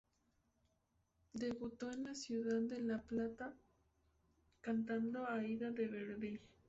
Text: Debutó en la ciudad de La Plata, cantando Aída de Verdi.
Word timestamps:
Debutó 1.31 1.91
en 1.91 2.05
la 2.05 2.15
ciudad 2.15 2.59
de 2.59 2.81
La 2.81 3.03
Plata, 3.03 3.53
cantando 4.61 5.29
Aída 5.29 5.69
de 5.69 5.87
Verdi. 5.89 6.39